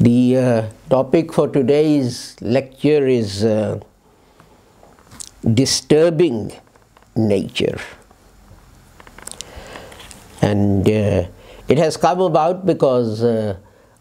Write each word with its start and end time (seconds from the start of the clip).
The 0.00 0.36
uh, 0.36 0.68
topic 0.90 1.32
for 1.32 1.46
today's 1.46 2.34
lecture 2.40 3.06
is 3.06 3.44
uh, 3.44 3.78
disturbing 5.54 6.52
nature. 7.14 7.78
And 10.42 10.84
uh, 10.88 11.26
it 11.68 11.78
has 11.78 11.96
come 11.96 12.20
about 12.20 12.66
because 12.66 13.22
uh, 13.22 13.56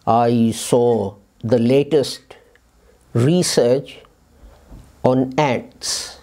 I 0.07 0.49
saw 0.55 1.13
the 1.43 1.59
latest 1.59 2.37
research 3.13 3.99
on 5.03 5.31
ants. 5.37 6.17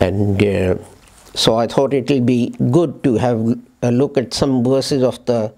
And 0.00 0.42
uh, 0.44 0.74
so 1.34 1.56
I 1.56 1.66
thought 1.66 1.94
it 1.94 2.10
will 2.10 2.20
be 2.20 2.50
good 2.70 3.02
to 3.04 3.14
have 3.14 3.58
a 3.80 3.90
look 3.90 4.18
at 4.18 4.34
some 4.34 4.62
verses 4.62 5.02
of 5.02 5.24
the 5.24 5.54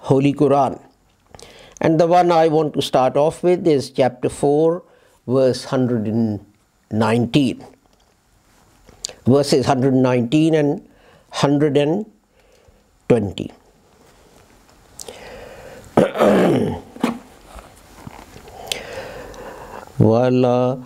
Holy 0.00 0.32
Quran. 0.32 0.80
And 1.80 2.00
the 2.00 2.06
one 2.06 2.32
I 2.32 2.48
want 2.48 2.72
to 2.74 2.82
start 2.82 3.16
off 3.16 3.42
with 3.42 3.66
is 3.66 3.90
chapter 3.90 4.28
4, 4.28 4.82
verse 5.26 5.64
119. 5.64 7.64
Verses 9.26 9.66
119 9.66 10.54
and 10.54 10.86
120. 11.30 13.52
ولا 20.00 20.78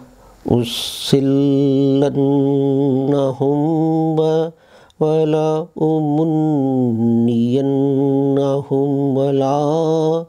أسلنهم 0.47 2.11
ولا 5.00 5.66
أمنينهم 5.82 6.38
ولا 9.18 10.26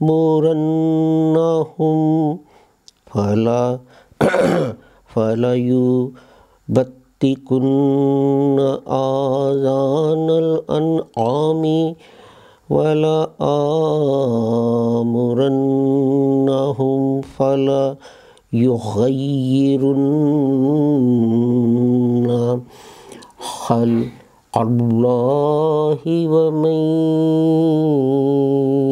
مرنهم 0.00 1.98
فلا 3.06 3.78
فلا 5.14 5.54
يبتكن 5.54 7.62
آذان 8.88 10.28
الأنعام 10.44 11.94
ولا 12.70 13.28
آمرنهم 15.00 17.20
فلا 17.20 17.96
يغيرن 18.52 20.22
خلق 23.62 24.56
الله 24.56 26.00
ومن 26.06 26.80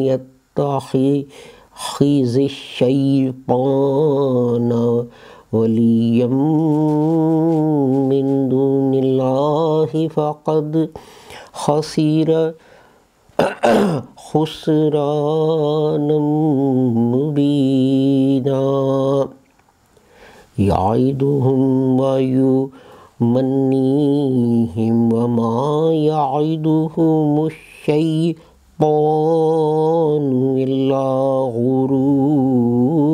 يتخذ 0.07 2.35
الشيطان 2.51 4.71
وليا 5.53 6.27
من 8.11 8.49
دون 8.49 8.93
الله 8.93 10.07
فقد 10.07 10.89
خسر 11.53 12.53
خسرانا 14.17 16.19
مبينا. 17.15 18.61
يعدهم 20.59 22.01
ويمنيهم 23.20 25.12
وما 25.12 25.92
يعدهم 25.92 27.46
الشيطان 27.46 28.36
إلا 30.58 31.06
غرورا 31.56 33.06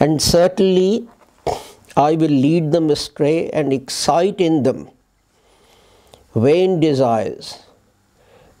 And 0.00 0.22
certainly 0.22 1.08
I 1.96 2.14
will 2.14 2.30
lead 2.30 2.70
them 2.72 2.88
astray 2.90 3.50
and 3.50 3.72
excite 3.72 4.40
in 4.40 4.62
them 4.62 4.88
vain 6.34 6.78
desires 6.80 7.58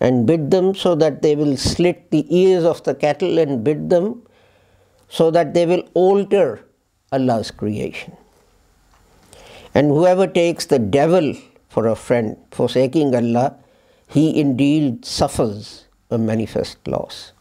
and 0.00 0.26
bid 0.26 0.50
them 0.50 0.74
so 0.74 0.96
that 0.96 1.22
they 1.22 1.36
will 1.36 1.56
slit 1.56 2.10
the 2.10 2.26
ears 2.28 2.64
of 2.64 2.82
the 2.82 2.94
cattle 2.94 3.38
and 3.38 3.62
bid 3.62 3.88
them 3.88 4.22
so 5.08 5.30
that 5.30 5.54
they 5.54 5.64
will 5.64 5.84
alter 5.94 6.68
Allah's 7.10 7.50
creation. 7.50 8.16
And 9.73 9.89
whoever 9.89 10.27
takes 10.27 10.65
the 10.65 10.79
devil 10.79 11.35
for 11.69 11.87
a 11.87 11.95
friend, 11.95 12.37
forsaking 12.51 13.15
Allah, 13.15 13.57
he 14.07 14.39
indeed 14.39 15.05
suffers 15.05 15.85
a 16.11 16.17
manifest 16.17 16.87
loss. 16.87 17.31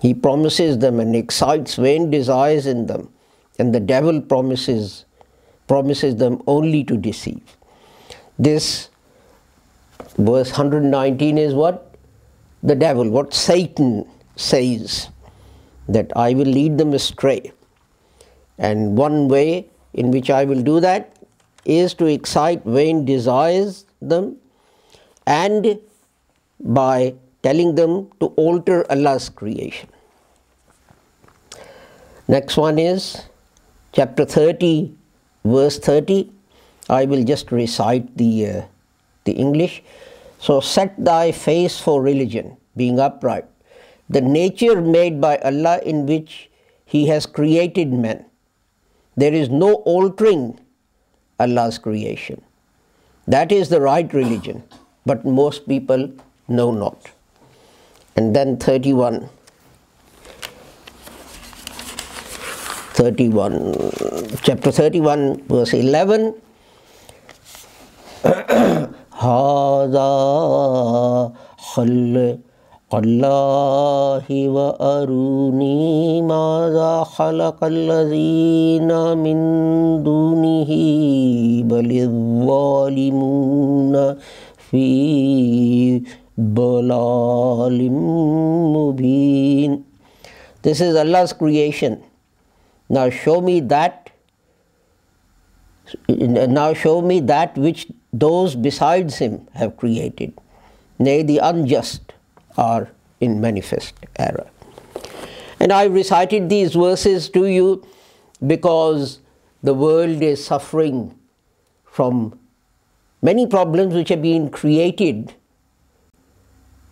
He 0.00 0.12
promises 0.12 0.78
them 0.78 0.98
and 0.98 1.14
excites 1.14 1.76
vain 1.76 2.10
desires 2.10 2.66
in 2.66 2.86
them, 2.86 3.10
and 3.58 3.74
the 3.74 3.80
devil 3.80 4.20
promises 4.20 5.04
promises 5.66 6.16
them 6.16 6.42
only 6.46 6.84
to 6.84 6.96
deceive. 6.96 7.56
This 8.38 8.90
verse 10.18 10.50
119 10.50 11.38
is 11.38 11.54
what? 11.54 11.94
The 12.62 12.74
devil, 12.74 13.08
what 13.08 13.32
Satan 13.32 14.06
says, 14.36 15.08
that 15.88 16.12
I 16.16 16.34
will 16.34 16.46
lead 16.46 16.76
them 16.76 16.92
astray. 16.92 17.52
And 18.58 18.98
one 18.98 19.28
way 19.28 19.68
in 19.94 20.10
which 20.10 20.28
I 20.28 20.44
will 20.44 20.62
do 20.62 20.80
that 20.80 21.13
is 21.64 21.94
to 21.94 22.06
excite 22.06 22.64
vain 22.64 23.04
desires 23.04 23.86
them 24.00 24.36
and 25.26 25.78
by 26.60 27.14
telling 27.42 27.74
them 27.74 28.10
to 28.20 28.26
alter 28.36 28.84
Allah's 28.90 29.28
creation. 29.28 29.88
Next 32.26 32.56
one 32.56 32.78
is 32.78 33.22
chapter 33.92 34.24
30, 34.24 34.94
verse 35.44 35.78
30. 35.78 36.30
I 36.88 37.04
will 37.04 37.24
just 37.24 37.52
recite 37.52 38.16
the, 38.16 38.46
uh, 38.46 38.62
the 39.24 39.32
English. 39.32 39.82
So, 40.38 40.60
set 40.60 40.92
thy 41.02 41.32
face 41.32 41.78
for 41.78 42.02
religion, 42.02 42.56
being 42.76 42.98
upright, 42.98 43.46
the 44.08 44.20
nature 44.20 44.80
made 44.80 45.20
by 45.20 45.38
Allah 45.38 45.80
in 45.84 46.06
which 46.06 46.50
He 46.84 47.06
has 47.06 47.24
created 47.24 47.92
men. 47.92 48.24
There 49.16 49.32
is 49.32 49.48
no 49.48 49.74
altering 49.84 50.58
Allah's 51.39 51.77
creation. 51.77 52.41
That 53.27 53.51
is 53.51 53.69
the 53.69 53.79
right 53.81 54.11
religion, 54.13 54.63
but 55.05 55.25
most 55.25 55.67
people 55.67 56.11
know 56.47 56.71
not. 56.71 57.11
And 58.15 58.35
then 58.35 58.57
31. 58.57 59.29
31, 62.93 63.91
chapter 64.43 64.71
31, 64.71 65.43
verse 65.47 65.73
11. 65.73 66.33
هذا 69.19 70.11
خلق 71.57 72.37
الله 72.93 74.25
وأروني 74.49 76.21
ماذا 76.21 77.03
خلق 77.03 77.63
الذين 77.63 79.17
من 79.17 79.37
دونه 80.03 80.71
بل 81.69 81.89
الظالمون 82.01 83.95
في 84.57 84.89
ضلال 86.39 87.91
مبين 88.73 89.83
This 90.61 90.81
is 90.81 90.95
Allah's 90.95 91.31
creation. 91.31 92.03
Now 92.89 93.09
show 93.09 93.39
me 93.39 93.61
that 93.61 94.09
now 96.09 96.73
show 96.73 97.01
me 97.01 97.21
that 97.21 97.57
which 97.57 97.87
those 98.11 98.55
besides 98.55 99.17
him 99.17 99.47
have 99.53 99.77
created. 99.77 100.33
Nay, 100.97 101.23
the 101.23 101.37
unjust 101.37 102.02
are 102.56 102.88
in 103.20 103.40
manifest 103.40 103.94
error. 104.16 104.46
And 105.60 105.72
I 105.72 105.84
recited 105.84 106.48
these 106.48 106.74
verses 106.74 107.28
to 107.30 107.46
you 107.46 107.86
because 108.46 109.20
the 109.62 109.74
world 109.74 110.22
is 110.22 110.44
suffering 110.44 111.18
from 111.84 112.38
many 113.22 113.46
problems 113.46 113.94
which 113.94 114.10
have 114.10 114.20
been 114.20 114.50
created 114.50 115.34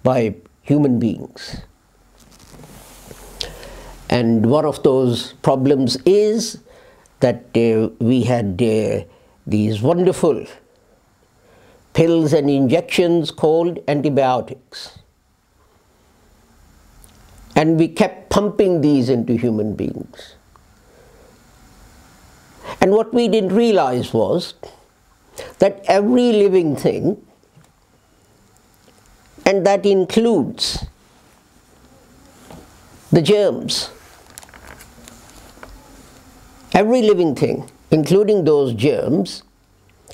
by 0.02 0.34
human 0.62 0.98
beings. 0.98 1.60
And 4.08 4.46
one 4.46 4.64
of 4.64 4.82
those 4.82 5.32
problems 5.42 5.96
is 6.04 6.58
that 7.20 7.44
uh, 7.56 7.88
we 7.98 8.22
had 8.22 8.60
uh, 8.60 9.04
these 9.46 9.80
wonderful 9.82 10.46
pills 11.94 12.32
and 12.32 12.48
injections 12.50 13.30
called 13.30 13.78
antibiotics. 13.88 14.98
And 17.54 17.78
we 17.78 17.88
kept 17.88 18.30
pumping 18.30 18.80
these 18.80 19.08
into 19.08 19.36
human 19.36 19.74
beings. 19.74 20.36
And 22.80 22.92
what 22.92 23.12
we 23.12 23.28
didn't 23.28 23.54
realize 23.54 24.12
was 24.12 24.54
that 25.58 25.84
every 25.86 26.32
living 26.32 26.76
thing 26.76 27.24
and 29.44 29.66
that 29.66 29.84
includes 29.84 30.86
the 33.10 33.20
germs. 33.20 33.90
Every 36.74 37.02
living 37.02 37.34
thing, 37.34 37.70
including 37.90 38.44
those 38.44 38.72
germs, 38.72 39.42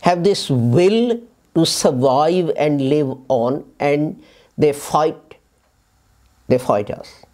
have 0.03 0.25
this 0.25 0.51
will 0.51 1.21
to 1.55 1.65
survive 1.65 2.51
and 2.57 2.89
live 2.89 3.17
on 3.29 3.65
and 3.79 4.23
they 4.57 4.73
fight 4.73 5.37
they 6.49 6.59
fight 6.59 6.91
us 6.91 7.25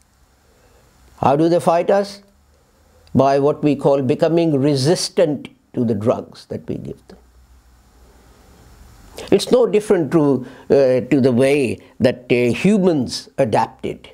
how 1.25 1.35
do 1.35 1.49
they 1.49 1.61
fight 1.61 1.91
us 1.91 2.23
by 3.15 3.38
what 3.38 3.62
we 3.62 3.75
call 3.75 4.03
becoming 4.03 4.56
resistant 4.61 5.49
to 5.73 5.85
the 5.85 5.94
drugs 6.06 6.47
that 6.47 6.67
we 6.69 6.76
give 6.76 7.06
them 7.09 7.19
it's 9.31 9.50
no 9.50 9.67
different 9.67 10.11
to, 10.12 10.47
uh, 10.71 11.00
to 11.11 11.21
the 11.21 11.32
way 11.32 11.79
that 12.00 12.26
uh, 12.31 12.53
humans 12.53 13.29
adapted 13.38 14.11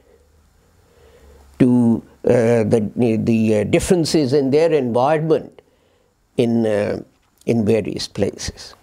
to 1.58 2.02
uh, 2.24 2.64
the, 2.64 2.90
the 2.96 3.56
uh, 3.56 3.64
differences 3.64 4.32
in 4.32 4.50
their 4.50 4.72
environment 4.72 5.62
in, 6.36 6.66
uh, 6.66 7.02
in 7.46 7.64
various 7.64 8.08
places. 8.08 8.74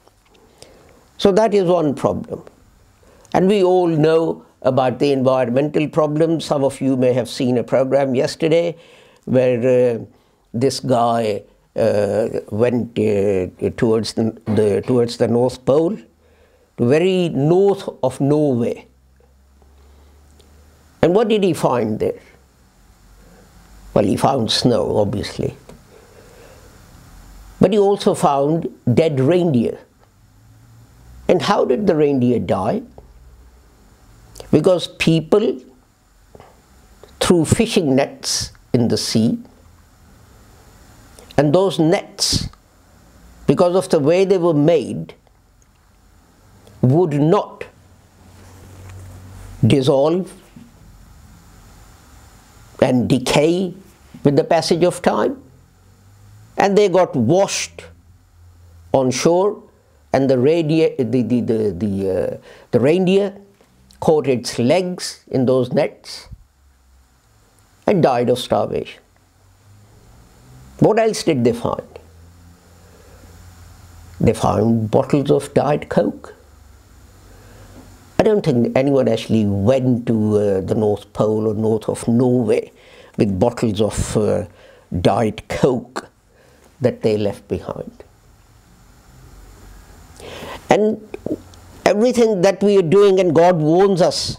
So 1.18 1.32
that 1.32 1.54
is 1.54 1.66
one 1.66 1.96
problem. 1.96 2.44
And 3.34 3.48
we 3.48 3.64
all 3.64 3.88
know 3.88 4.46
about 4.68 5.00
the 5.00 5.12
environmental 5.14 5.88
problems. 5.88 6.46
Some 6.46 6.64
of 6.64 6.82
you 6.82 6.98
may 6.98 7.14
have 7.14 7.30
seen 7.30 7.58
a 7.58 7.64
program 7.64 8.14
yesterday 8.16 8.76
where 9.26 9.60
uh, 9.60 10.06
this 10.54 10.80
guy 10.82 11.44
uh, 11.76 12.28
went 12.52 13.00
uh, 13.00 13.48
towards 13.78 14.14
the, 14.14 14.36
the, 14.46 14.84
towards 14.86 15.18
the 15.18 15.28
North 15.28 15.64
Pole, 15.66 15.98
very 16.78 17.30
north 17.30 17.88
of 18.04 18.20
Norway. 18.20 18.88
And 21.02 21.16
what 21.16 21.30
did 21.30 21.44
he 21.44 21.54
find 21.54 22.00
there? 22.00 22.20
Well, 23.94 24.04
he 24.04 24.18
found 24.18 24.52
snow, 24.52 24.98
obviously. 24.98 25.56
But 27.62 27.72
he 27.72 27.80
also 27.80 28.14
found 28.14 28.68
dead 28.94 29.20
reindeer. 29.20 29.80
And 31.28 31.42
how 31.42 31.66
did 31.66 31.88
the 31.88 31.96
reindeer 31.96 32.40
die? 32.40 32.84
Because 34.52 34.88
people 34.88 35.60
threw 37.20 37.46
fishing 37.46 37.96
nets 37.96 38.52
in 38.74 38.88
the 38.88 38.98
sea, 38.98 39.38
and 41.38 41.54
those 41.54 41.78
nets, 41.80 42.48
because 43.46 43.76
of 43.76 43.90
the 43.90 44.00
way 44.00 44.26
they 44.26 44.38
were 44.38 44.54
made, 44.54 45.14
would 46.82 47.14
not 47.14 47.66
dissolve 49.66 50.32
and 52.82 53.10
decay 53.10 53.74
with 54.24 54.36
the 54.36 54.44
passage 54.44 54.84
of 54.84 55.02
time, 55.02 55.42
and 56.58 56.78
they 56.78 56.90
got 56.90 57.16
washed 57.16 57.84
on 58.94 59.12
shore 59.12 59.62
and 60.14 60.30
the, 60.30 60.38
reindeer, 60.38 60.96
the, 60.98 61.22
the, 61.22 61.42
the, 61.42 61.76
the, 61.78 62.10
uh, 62.10 62.38
the 62.72 62.80
reindeer 62.80 63.36
caught 64.00 64.28
its 64.28 64.60
legs 64.60 65.24
in 65.28 65.46
those 65.46 65.72
nets 65.72 66.28
and 67.86 68.04
died 68.04 68.30
of 68.30 68.38
starvation. 68.38 69.02
What 70.80 71.00
else 71.00 71.24
did 71.24 71.44
they 71.44 71.54
find? 71.54 71.88
They 74.20 74.34
found 74.34 74.92
bottles 74.92 75.32
of 75.32 75.54
Diet 75.54 75.90
Coke. 75.90 76.36
I 78.20 78.24
don't 78.24 78.44
think 78.44 78.76
anyone 78.76 79.08
actually 79.08 79.46
went 79.46 80.08
to 80.08 80.38
uh, 80.38 80.62
the 80.62 80.76
North 80.76 81.12
Pole 81.14 81.48
or 81.48 81.54
north 81.54 81.88
of 81.88 82.08
Norway 82.08 82.72
with 83.18 83.40
bottles 83.40 83.80
of 83.80 84.18
uh, 84.18 84.46
Diet 85.02 85.48
Coke 85.50 86.10
that 86.82 87.02
they 87.02 87.18
left 87.18 87.48
behind. 87.48 88.04
And 90.70 91.00
everything 91.88 92.42
that 92.42 92.62
we 92.62 92.78
are 92.78 92.90
doing, 92.98 93.20
and 93.20 93.34
God 93.34 93.58
warns 93.58 94.02
us, 94.02 94.38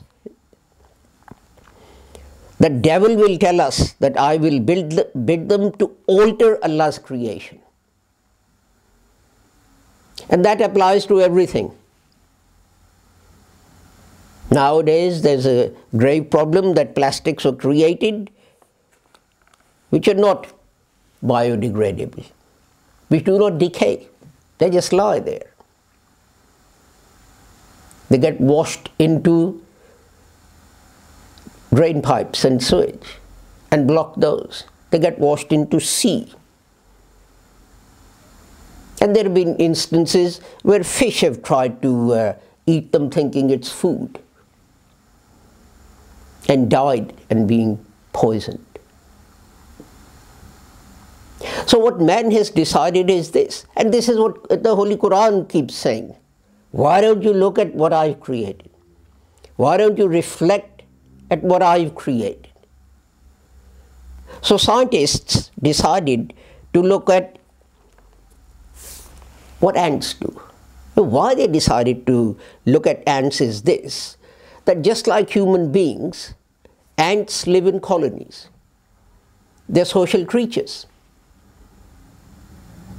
the 2.60 2.68
devil 2.68 3.16
will 3.16 3.38
tell 3.38 3.60
us 3.60 3.92
that 4.04 4.18
I 4.18 4.36
will 4.36 4.60
build, 4.60 5.00
bid 5.24 5.48
them 5.48 5.72
to 5.78 5.90
alter 6.06 6.58
Allah's 6.62 6.98
creation. 6.98 7.60
And 10.28 10.44
that 10.44 10.60
applies 10.60 11.06
to 11.06 11.20
everything. 11.20 11.72
Nowadays, 14.50 15.22
there's 15.22 15.46
a 15.46 15.72
grave 15.96 16.30
problem 16.30 16.74
that 16.74 16.94
plastics 16.94 17.46
are 17.46 17.52
created 17.52 18.30
which 19.90 20.08
are 20.08 20.14
not 20.14 20.46
biodegradable, 21.24 22.26
which 23.08 23.24
do 23.24 23.38
not 23.38 23.58
decay, 23.58 24.08
they 24.58 24.70
just 24.70 24.92
lie 24.92 25.20
there. 25.20 25.46
They 28.08 28.18
get 28.18 28.40
washed 28.40 28.90
into 28.98 29.62
drain 31.72 32.00
pipes 32.02 32.44
and 32.44 32.62
sewage 32.62 33.18
and 33.70 33.86
block 33.86 34.14
those. 34.16 34.64
They 34.90 34.98
get 34.98 35.18
washed 35.18 35.52
into 35.52 35.80
sea. 35.80 36.32
And 39.00 39.14
there 39.14 39.24
have 39.24 39.34
been 39.34 39.56
instances 39.56 40.40
where 40.62 40.82
fish 40.82 41.20
have 41.20 41.42
tried 41.42 41.82
to 41.82 42.12
uh, 42.12 42.32
eat 42.66 42.92
them 42.92 43.10
thinking 43.10 43.50
it's 43.50 43.70
food 43.70 44.18
and 46.48 46.70
died 46.70 47.12
and 47.30 47.46
being 47.46 47.84
poisoned. 48.12 48.64
So 51.66 51.78
what 51.78 52.00
man 52.00 52.30
has 52.32 52.50
decided 52.50 53.10
is 53.10 53.30
this, 53.30 53.66
and 53.76 53.92
this 53.92 54.08
is 54.08 54.18
what 54.18 54.62
the 54.62 54.74
Holy 54.74 54.96
Quran 54.96 55.48
keeps 55.48 55.74
saying. 55.74 56.16
Why 56.70 57.00
don't 57.00 57.22
you 57.22 57.32
look 57.32 57.58
at 57.58 57.74
what 57.74 57.92
I've 57.92 58.20
created? 58.20 58.70
Why 59.56 59.76
don't 59.76 59.98
you 59.98 60.06
reflect 60.06 60.82
at 61.30 61.42
what 61.42 61.62
I've 61.62 61.94
created? 61.94 62.48
So 64.42 64.56
scientists 64.56 65.50
decided 65.60 66.34
to 66.74 66.82
look 66.82 67.10
at 67.10 67.38
what 69.60 69.76
ants 69.76 70.14
do. 70.14 70.40
Why 70.94 71.34
they 71.34 71.46
decided 71.46 72.06
to 72.06 72.36
look 72.66 72.86
at 72.86 73.06
ants 73.08 73.40
is 73.40 73.62
this 73.62 74.16
that 74.64 74.82
just 74.82 75.06
like 75.06 75.30
human 75.30 75.72
beings, 75.72 76.34
ants 76.98 77.46
live 77.46 77.66
in 77.66 77.80
colonies. 77.80 78.48
They're 79.68 79.84
social 79.84 80.26
creatures. 80.26 80.86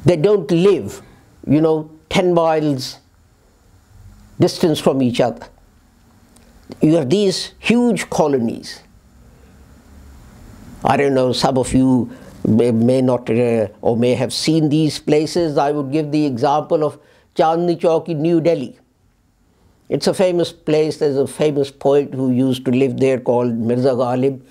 They 0.06 0.16
don't 0.16 0.50
live, 0.50 1.02
you 1.46 1.62
know, 1.62 1.92
10 2.10 2.34
miles 2.34 3.00
distance 4.40 4.80
from 4.80 5.02
each 5.02 5.20
other. 5.20 5.48
You 6.82 6.96
have 6.96 7.10
these 7.10 7.54
huge 7.60 8.10
colonies. 8.10 8.82
I 10.84 10.96
don't 10.98 11.14
know, 11.14 11.34
some 11.34 11.58
of 11.58 11.74
you 11.74 12.10
may, 12.46 12.72
may 12.72 13.02
not 13.02 13.30
uh, 13.30 13.68
or 13.82 13.98
may 13.98 14.14
have 14.14 14.32
seen 14.32 14.70
these 14.70 15.00
places. 15.00 15.58
I 15.58 15.72
would 15.72 15.92
give 15.92 16.12
the 16.12 16.26
example 16.26 16.84
of 16.84 17.00
Chandni 17.36 17.78
Chowk 17.80 18.08
in 18.08 18.22
New 18.22 18.40
Delhi. 18.40 18.80
It's 19.90 20.08
a 20.08 20.14
famous 20.14 20.52
place. 20.52 20.98
There's 20.98 21.18
a 21.18 21.28
famous 21.28 21.72
poet 21.72 22.14
who 22.14 22.32
used 22.32 22.64
to 22.66 22.72
live 22.72 23.00
there 23.00 23.20
called 23.20 23.56
Mirza 23.56 23.90
Ghalib. 23.90 24.42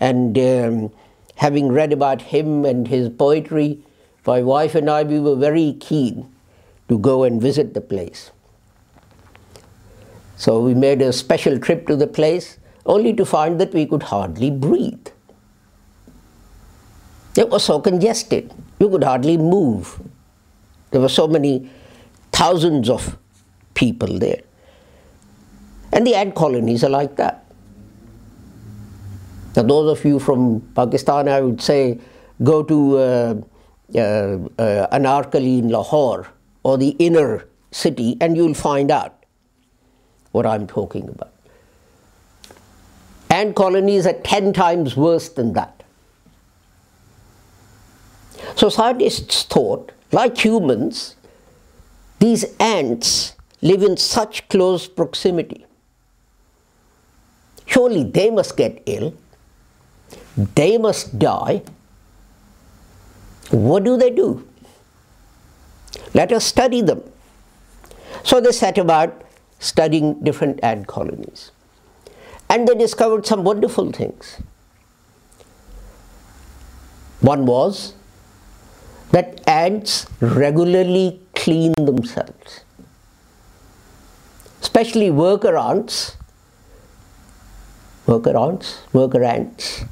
And 0.00 0.38
um, 0.38 0.92
having 1.34 1.72
read 1.72 1.92
about 1.92 2.22
him 2.22 2.64
and 2.64 2.86
his 2.86 3.08
poetry, 3.08 3.80
my 4.24 4.42
wife 4.42 4.74
and 4.74 4.88
I, 4.88 5.02
we 5.02 5.18
were 5.18 5.36
very 5.36 5.76
keen 5.80 6.32
to 6.88 6.98
go 6.98 7.24
and 7.24 7.42
visit 7.42 7.74
the 7.74 7.80
place. 7.80 8.30
So 10.38 10.60
we 10.60 10.72
made 10.72 11.02
a 11.02 11.12
special 11.12 11.58
trip 11.58 11.88
to 11.88 11.96
the 11.96 12.06
place 12.06 12.58
only 12.86 13.12
to 13.14 13.26
find 13.26 13.60
that 13.60 13.74
we 13.74 13.84
could 13.86 14.04
hardly 14.04 14.52
breathe. 14.52 15.08
It 17.36 17.50
was 17.50 17.64
so 17.64 17.80
congested, 17.80 18.54
you 18.78 18.88
could 18.88 19.02
hardly 19.02 19.36
move. 19.36 20.00
There 20.92 21.00
were 21.00 21.08
so 21.08 21.26
many 21.26 21.68
thousands 22.30 22.88
of 22.88 23.18
people 23.74 24.18
there. 24.18 24.42
And 25.92 26.06
the 26.06 26.14
ant 26.14 26.36
colonies 26.36 26.84
are 26.84 26.90
like 26.90 27.16
that. 27.16 27.44
Now, 29.56 29.64
those 29.64 29.98
of 29.98 30.04
you 30.04 30.20
from 30.20 30.60
Pakistan, 30.76 31.28
I 31.28 31.40
would 31.40 31.60
say, 31.60 31.98
go 32.44 32.62
to 32.62 32.98
uh, 32.98 33.34
uh, 33.92 33.98
uh, 33.98 34.96
Anarkali 34.96 35.58
in 35.58 35.68
Lahore 35.70 36.28
or 36.62 36.78
the 36.78 36.90
inner 37.00 37.44
city 37.72 38.16
and 38.20 38.36
you'll 38.36 38.54
find 38.54 38.92
out 38.92 39.17
what 40.32 40.46
I'm 40.46 40.66
talking 40.66 41.08
about. 41.08 41.32
Ant 43.30 43.54
colonies 43.54 44.06
are 44.06 44.14
10 44.20 44.52
times 44.52 44.96
worse 44.96 45.28
than 45.28 45.52
that. 45.52 45.82
So 48.56 48.68
scientists 48.68 49.44
thought, 49.44 49.92
like 50.12 50.36
humans, 50.38 51.16
these 52.18 52.44
ants 52.58 53.34
live 53.60 53.82
in 53.82 53.96
such 53.96 54.48
close 54.48 54.88
proximity 54.88 55.66
Surely 57.68 58.02
they 58.02 58.30
must 58.30 58.56
get 58.56 58.82
ill. 58.86 59.14
They 60.54 60.78
must 60.78 61.18
die. 61.18 61.62
What 63.50 63.84
do 63.84 63.96
they 63.98 64.10
do? 64.10 64.48
Let 66.14 66.32
us 66.32 66.46
study 66.46 66.80
them. 66.80 67.02
So 68.24 68.40
they 68.40 68.52
set 68.52 68.78
about 68.78 69.22
studying 69.58 70.22
different 70.22 70.60
ant 70.62 70.86
colonies. 70.86 71.50
And 72.48 72.66
they 72.66 72.74
discovered 72.74 73.26
some 73.26 73.44
wonderful 73.44 73.92
things. 73.92 74.40
One 77.20 77.46
was 77.46 77.94
that 79.10 79.40
ants 79.48 80.06
regularly 80.20 81.20
clean 81.34 81.72
themselves, 81.72 82.60
especially 84.60 85.10
worker 85.10 85.56
ants, 85.56 86.16
worker 88.06 88.36
ants, 88.36 88.82
worker 88.92 89.24
ants. 89.24 89.84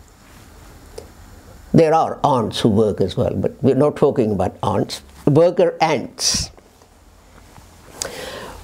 There 1.73 1.93
are 1.93 2.19
ants 2.25 2.61
who 2.61 2.71
work 2.71 3.01
as 3.01 3.17
well, 3.17 3.35
but 3.35 3.63
we're 3.63 3.75
not 3.75 3.97
talking 3.97 4.33
about 4.33 4.57
ants. 4.63 5.03
Worker 5.27 5.77
ants. 5.81 6.51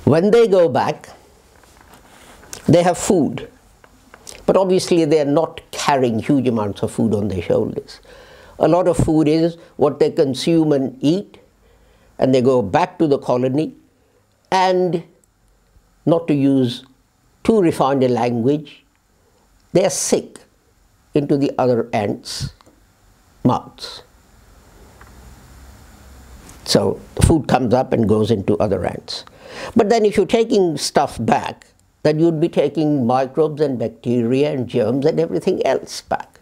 When 0.05 0.31
they 0.31 0.49
go 0.49 0.69
back, 0.69 1.09
they 2.67 2.83
have 2.83 2.99
food. 2.99 3.51
But 4.47 4.57
obviously, 4.57 5.05
they 5.05 5.21
are 5.21 5.25
not 5.25 5.61
carrying 5.71 6.19
huge 6.19 6.49
amounts 6.49 6.83
of 6.83 6.91
food 6.91 7.15
on 7.15 7.29
their 7.29 7.43
shoulders. 7.43 8.01
A 8.59 8.69
lot 8.69 8.89
of 8.89 8.97
food 8.97 9.29
is 9.29 9.57
what 9.77 9.99
they 9.99 10.11
consume 10.11 10.73
and 10.73 10.97
eat, 11.01 11.39
and 12.19 12.35
they 12.35 12.41
go 12.41 12.63
back 12.63 12.99
to 12.99 13.07
the 13.07 13.19
colony. 13.19 13.75
And 14.51 15.05
not 16.05 16.29
to 16.29 16.35
use 16.35 16.85
too 17.45 17.61
refined 17.61 18.03
a 18.03 18.09
language, 18.09 18.85
they 19.73 19.85
are 19.85 19.91
sick 19.91 20.41
into 21.15 21.37
the 21.37 21.53
other 21.59 21.89
ants' 21.93 22.53
mouths. 23.45 24.03
So 26.65 27.01
the 27.15 27.27
food 27.27 27.49
comes 27.49 27.75
up 27.75 27.93
and 27.93 28.09
goes 28.09 28.31
into 28.31 28.57
other 28.59 28.85
ants. 28.85 29.25
But 29.77 29.89
then 29.89 30.05
if 30.05 30.17
you're 30.17 30.27
taking 30.27 30.77
stuff 30.77 31.19
back, 31.25 31.67
then 32.03 32.19
you'd 32.19 32.41
be 32.41 32.49
taking 32.49 33.07
microbes 33.07 33.61
and 33.61 33.79
bacteria 33.79 34.53
and 34.53 34.69
germs 34.69 35.07
and 35.07 35.21
everything 35.21 35.65
else 35.67 36.01
back. 36.01 36.41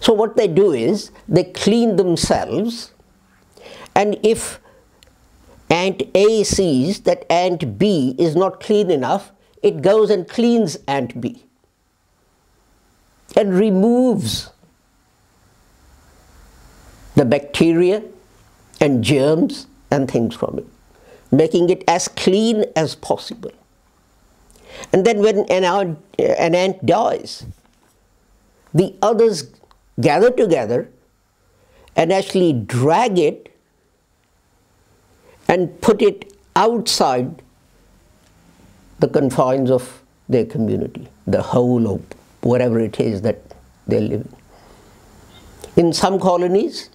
So 0.00 0.12
what 0.12 0.36
they 0.36 0.48
do 0.48 0.72
is 0.72 1.10
they 1.28 1.44
clean 1.44 1.96
themselves 1.96 2.92
and 3.94 4.18
if 4.22 4.60
ant 5.70 6.02
A 6.14 6.44
sees 6.44 7.00
that 7.00 7.30
ant 7.32 7.78
B 7.78 8.14
is 8.18 8.36
not 8.36 8.60
clean 8.60 8.90
enough, 8.90 9.32
it 9.62 9.82
goes 9.82 10.10
and 10.10 10.28
cleans 10.28 10.76
ant 10.86 11.20
B 11.20 11.44
and 13.36 13.52
removes 13.58 14.50
the 17.14 17.24
bacteria 17.24 18.02
and 18.80 19.02
germs 19.02 19.66
and 19.90 20.10
things 20.10 20.34
from 20.34 20.58
it, 20.58 20.66
making 21.30 21.70
it 21.70 21.84
as 21.88 22.08
clean 22.08 22.64
as 22.74 22.94
possible. 22.94 23.52
And 24.92 25.04
then 25.04 25.20
when 25.20 25.40
an 25.50 25.64
an 26.18 26.54
ant 26.54 26.84
dies, 26.84 27.46
the 28.74 28.94
others 29.02 29.50
gather 30.00 30.30
together 30.30 30.90
and 31.94 32.12
actually 32.12 32.52
drag 32.52 33.18
it 33.18 33.54
and 35.48 35.80
put 35.80 36.02
it 36.02 36.32
outside 36.54 37.42
the 38.98 39.08
confines 39.08 39.70
of 39.70 40.02
their 40.28 40.44
community, 40.44 41.08
the 41.26 41.42
hole 41.42 41.86
or 41.86 42.00
whatever 42.42 42.80
it 42.80 43.00
is 43.00 43.22
that 43.22 43.40
they 43.86 44.00
live 44.00 44.22
in. 45.76 45.84
In 45.84 45.92
some 45.92 46.18
colonies, 46.18 46.90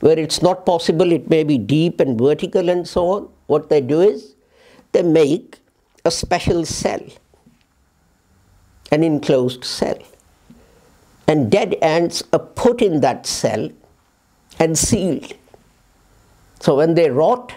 where 0.00 0.18
it's 0.18 0.42
not 0.42 0.66
possible, 0.66 1.12
it 1.12 1.30
may 1.30 1.42
be 1.44 1.58
deep 1.58 2.00
and 2.00 2.18
vertical 2.18 2.68
and 2.68 2.86
so 2.86 3.08
on. 3.08 3.28
What 3.46 3.68
they 3.68 3.80
do 3.80 4.00
is 4.00 4.34
they 4.92 5.02
make 5.02 5.58
a 6.04 6.10
special 6.10 6.64
cell, 6.64 7.00
an 8.92 9.02
enclosed 9.02 9.64
cell. 9.64 9.98
And 11.28 11.50
dead 11.50 11.74
ants 11.82 12.22
are 12.32 12.38
put 12.38 12.80
in 12.80 13.00
that 13.00 13.26
cell 13.26 13.70
and 14.58 14.78
sealed. 14.78 15.34
So 16.60 16.76
when 16.76 16.94
they 16.94 17.10
rot, 17.10 17.52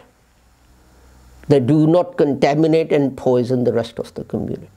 they 1.48 1.60
do 1.60 1.88
not 1.88 2.18
contaminate 2.18 2.92
and 2.92 3.16
poison 3.16 3.64
the 3.64 3.74
rest 3.74 4.00
of 4.00 4.14
the 4.14 4.24
community. 4.24 4.70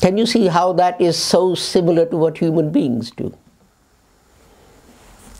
Can 0.00 0.16
you 0.16 0.26
see 0.26 0.46
how 0.46 0.72
that 0.74 1.00
is 1.00 1.16
so 1.16 1.54
similar 1.54 2.06
to 2.06 2.16
what 2.16 2.38
human 2.38 2.70
beings 2.70 3.10
do? 3.10 3.36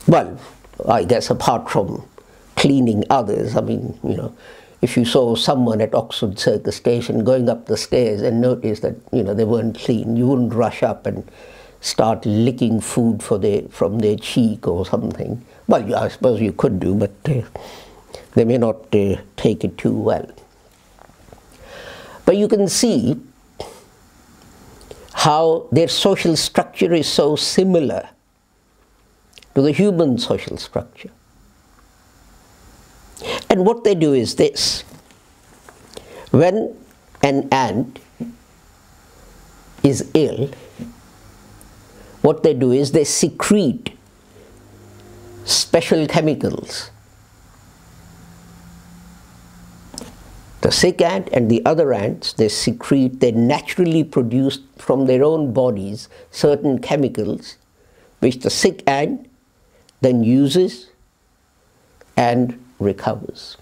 Well, 0.09 0.39
I 0.87 1.03
guess 1.03 1.29
apart 1.29 1.69
from 1.69 2.03
cleaning 2.55 3.03
others, 3.11 3.55
I 3.55 3.61
mean, 3.61 3.99
you 4.03 4.17
know, 4.17 4.35
if 4.81 4.97
you 4.97 5.05
saw 5.05 5.35
someone 5.35 5.81
at 5.81 5.93
Oxford 5.93 6.39
Circus 6.39 6.77
Station 6.77 7.23
going 7.23 7.47
up 7.47 7.67
the 7.67 7.77
stairs 7.77 8.23
and 8.23 8.41
noticed 8.41 8.81
that, 8.81 8.95
you 9.11 9.21
know, 9.21 9.35
they 9.35 9.43
weren't 9.43 9.77
clean, 9.77 10.15
you 10.15 10.25
wouldn't 10.25 10.55
rush 10.55 10.81
up 10.81 11.05
and 11.05 11.29
start 11.79 12.25
licking 12.25 12.81
food 12.81 13.21
their, 13.21 13.61
from 13.69 13.99
their 13.99 14.15
cheek 14.15 14.67
or 14.67 14.83
something. 14.83 15.45
Well, 15.67 15.95
I 15.95 16.07
suppose 16.07 16.41
you 16.41 16.53
could 16.53 16.79
do, 16.79 16.95
but 16.95 17.11
uh, 17.27 17.43
they 18.33 18.45
may 18.45 18.57
not 18.57 18.77
uh, 18.95 19.17
take 19.37 19.63
it 19.63 19.77
too 19.77 19.93
well. 19.93 20.27
But 22.25 22.35
you 22.35 22.47
can 22.47 22.67
see 22.67 23.15
how 25.13 25.67
their 25.71 25.87
social 25.87 26.35
structure 26.35 26.95
is 26.95 27.07
so 27.07 27.35
similar 27.35 28.09
to 29.55 29.61
the 29.61 29.71
human 29.71 30.17
social 30.17 30.57
structure. 30.57 31.11
And 33.49 33.65
what 33.65 33.83
they 33.83 33.95
do 33.95 34.13
is 34.13 34.35
this 34.35 34.83
when 36.31 36.75
an 37.23 37.49
ant 37.51 37.99
is 39.83 40.09
ill, 40.13 40.49
what 42.21 42.43
they 42.43 42.53
do 42.53 42.71
is 42.71 42.91
they 42.91 43.03
secrete 43.03 43.97
special 45.45 46.05
chemicals. 46.05 46.91
The 50.61 50.71
sick 50.71 51.01
ant 51.01 51.29
and 51.31 51.49
the 51.49 51.65
other 51.65 51.93
ants, 51.93 52.33
they 52.33 52.49
secrete, 52.49 53.21
they 53.21 53.31
naturally 53.31 54.03
produce 54.03 54.59
from 54.77 55.05
their 55.05 55.23
own 55.23 55.53
bodies 55.53 56.09
certain 56.29 56.79
chemicals 56.79 57.57
which 58.19 58.39
the 58.39 58.49
sick 58.49 58.83
ant 58.87 59.28
then 60.01 60.23
uses 60.23 60.89
and 62.15 62.63
recovers. 62.79 63.57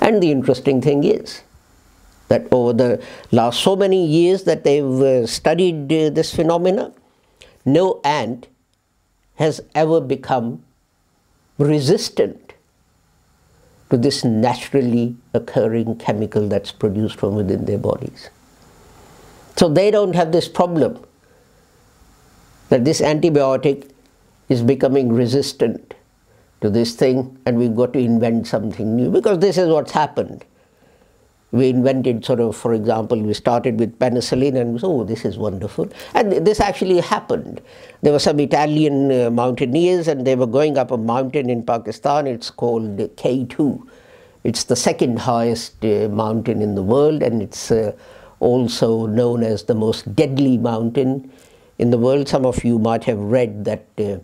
And 0.00 0.22
the 0.22 0.30
interesting 0.30 0.80
thing 0.80 1.04
is 1.04 1.42
that 2.28 2.46
over 2.50 2.72
the 2.72 3.02
last 3.30 3.60
so 3.60 3.76
many 3.76 4.06
years 4.06 4.44
that 4.44 4.64
they've 4.64 4.84
uh, 4.84 5.26
studied 5.26 5.92
uh, 5.92 6.10
this 6.10 6.34
phenomena, 6.34 6.92
no 7.64 8.00
ant 8.04 8.48
has 9.36 9.60
ever 9.74 10.00
become 10.00 10.62
resistant 11.58 12.54
to 13.90 13.98
this 13.98 14.24
naturally 14.24 15.16
occurring 15.34 15.96
chemical 15.96 16.48
that's 16.48 16.72
produced 16.72 17.18
from 17.18 17.34
within 17.34 17.66
their 17.66 17.78
bodies. 17.78 18.30
So 19.56 19.68
they 19.68 19.90
don't 19.90 20.14
have 20.14 20.32
this 20.32 20.48
problem 20.48 21.04
that 22.70 22.86
this 22.86 23.02
antibiotic 23.02 23.91
is 24.52 24.62
becoming 24.62 25.12
resistant 25.12 25.94
to 26.60 26.70
this 26.70 26.94
thing 26.94 27.36
and 27.44 27.58
we've 27.58 27.74
got 27.74 27.92
to 27.92 27.98
invent 27.98 28.46
something 28.46 28.96
new 28.96 29.10
because 29.10 29.38
this 29.40 29.58
is 29.58 29.68
what's 29.68 29.92
happened. 29.92 30.44
We 31.50 31.68
invented 31.68 32.24
sort 32.24 32.40
of, 32.40 32.56
for 32.56 32.72
example, 32.72 33.20
we 33.20 33.34
started 33.34 33.78
with 33.78 33.98
penicillin 33.98 34.58
and 34.58 34.80
oh, 34.82 35.04
this 35.04 35.24
is 35.26 35.36
wonderful. 35.36 35.90
And 36.14 36.46
this 36.46 36.60
actually 36.60 37.00
happened. 37.00 37.60
There 38.00 38.12
were 38.12 38.18
some 38.18 38.40
Italian 38.40 39.12
uh, 39.12 39.30
mountaineers 39.30 40.08
and 40.08 40.26
they 40.26 40.34
were 40.34 40.46
going 40.46 40.78
up 40.78 40.90
a 40.90 40.96
mountain 40.96 41.50
in 41.50 41.62
Pakistan. 41.62 42.26
It's 42.26 42.50
called 42.50 42.96
K2. 42.96 43.86
It's 44.44 44.64
the 44.64 44.76
second 44.76 45.18
highest 45.18 45.84
uh, 45.84 46.08
mountain 46.08 46.62
in 46.62 46.74
the 46.74 46.82
world 46.82 47.22
and 47.22 47.42
it's 47.42 47.70
uh, 47.70 47.92
also 48.40 49.06
known 49.06 49.42
as 49.42 49.64
the 49.64 49.74
most 49.74 50.14
deadly 50.16 50.56
mountain 50.56 51.30
in 51.78 51.90
the 51.90 51.98
world. 51.98 52.28
Some 52.28 52.46
of 52.46 52.64
you 52.64 52.78
might 52.78 53.04
have 53.04 53.18
read 53.18 53.64
that 53.66 53.86
uh, 53.98 54.18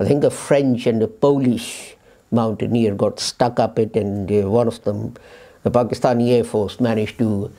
I 0.00 0.04
think 0.04 0.24
a 0.24 0.30
French 0.30 0.86
and 0.86 1.02
a 1.02 1.08
Polish 1.08 1.96
mountaineer 2.30 2.94
got 2.94 3.20
stuck 3.20 3.60
up 3.60 3.78
it, 3.78 3.94
and 3.96 4.30
uh, 4.30 4.50
one 4.50 4.66
of 4.66 4.82
them, 4.84 5.14
the 5.62 5.70
Pakistani 5.70 6.32
Air 6.32 6.44
Force, 6.44 6.80
managed 6.80 7.18
to 7.18 7.50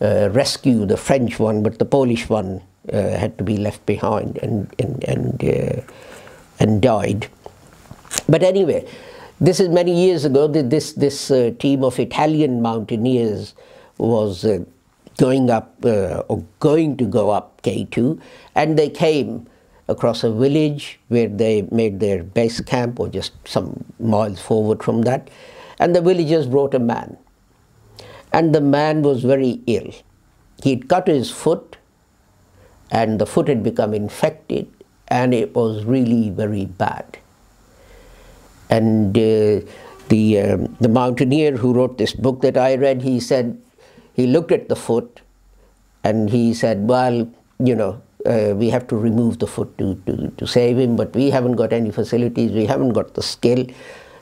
uh, 0.00 0.28
rescue 0.32 0.86
the 0.86 0.96
French 0.96 1.38
one, 1.38 1.62
but 1.62 1.78
the 1.78 1.84
Polish 1.84 2.28
one 2.28 2.60
uh, 2.92 3.16
had 3.16 3.38
to 3.38 3.44
be 3.44 3.56
left 3.56 3.86
behind 3.86 4.38
and 4.38 4.74
and 4.78 5.04
and, 5.04 5.44
uh, 5.44 5.80
and 6.58 6.82
died. 6.82 7.28
But 8.28 8.42
anyway, 8.42 8.86
this 9.40 9.60
is 9.60 9.68
many 9.68 9.94
years 9.94 10.24
ago. 10.24 10.48
This 10.48 10.92
this 10.94 11.30
uh, 11.30 11.52
team 11.58 11.84
of 11.84 11.98
Italian 12.00 12.60
mountaineers 12.60 13.54
was 13.98 14.44
uh, 14.44 14.64
going 15.16 15.48
up 15.48 15.72
or 15.84 16.42
going 16.58 16.96
to 16.96 17.04
go 17.04 17.30
up 17.30 17.62
K2, 17.62 18.20
and 18.56 18.76
they 18.76 18.90
came 18.90 19.46
across 19.88 20.24
a 20.24 20.32
village 20.32 20.98
where 21.08 21.28
they 21.28 21.62
made 21.70 22.00
their 22.00 22.22
base 22.22 22.60
camp 22.60 22.98
or 22.98 23.08
just 23.08 23.32
some 23.46 23.84
miles 23.98 24.40
forward 24.40 24.82
from 24.82 25.02
that. 25.02 25.28
And 25.78 25.94
the 25.94 26.00
villagers 26.00 26.46
brought 26.46 26.74
a 26.74 26.78
man. 26.78 27.16
And 28.32 28.54
the 28.54 28.60
man 28.60 29.02
was 29.02 29.22
very 29.22 29.60
ill. 29.66 29.92
He'd 30.62 30.88
cut 30.88 31.06
his 31.06 31.30
foot, 31.30 31.76
and 32.90 33.20
the 33.20 33.26
foot 33.26 33.48
had 33.48 33.62
become 33.62 33.92
infected, 33.92 34.70
and 35.08 35.34
it 35.34 35.54
was 35.54 35.84
really 35.84 36.30
very 36.30 36.64
bad. 36.64 37.18
And 38.70 39.16
uh, 39.16 39.60
the, 40.08 40.40
um, 40.40 40.76
the 40.80 40.88
mountaineer 40.88 41.56
who 41.56 41.74
wrote 41.74 41.98
this 41.98 42.12
book 42.12 42.40
that 42.42 42.56
I 42.56 42.76
read, 42.76 43.02
he 43.02 43.20
said, 43.20 43.60
he 44.14 44.26
looked 44.26 44.52
at 44.52 44.68
the 44.68 44.76
foot 44.76 45.20
and 46.02 46.30
he 46.30 46.54
said, 46.54 46.88
Well, 46.88 47.28
you 47.58 47.74
know, 47.74 48.00
uh, 48.26 48.54
we 48.56 48.70
have 48.70 48.86
to 48.88 48.96
remove 48.96 49.38
the 49.38 49.46
foot 49.46 49.76
to, 49.78 49.94
to, 50.06 50.30
to 50.30 50.46
save 50.46 50.78
him, 50.78 50.96
but 50.96 51.14
we 51.14 51.30
haven't 51.30 51.56
got 51.56 51.72
any 51.72 51.90
facilities, 51.90 52.52
we 52.52 52.66
haven't 52.66 52.92
got 52.92 53.14
the 53.14 53.22
skill. 53.22 53.66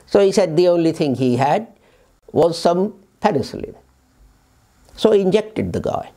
So 0.05 0.19
he 0.19 0.31
said 0.31 0.57
the 0.57 0.67
only 0.67 0.91
thing 0.91 1.15
he 1.15 1.35
had 1.37 1.67
was 2.31 2.59
some 2.59 2.93
penicillin. 3.21 3.75
So 4.95 5.11
he 5.11 5.21
injected 5.21 5.73
the 5.73 5.79
guy. 5.79 6.11